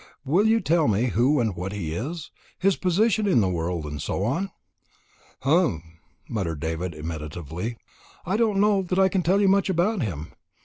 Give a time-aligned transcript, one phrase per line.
[0.25, 4.01] Will you tell me who and what he is his position in the world, and
[4.01, 4.49] so on?"
[5.41, 5.83] "Humph!"
[6.27, 7.77] muttered Sir David meditatively;
[8.25, 10.33] "I don't know that I can tell you much about him.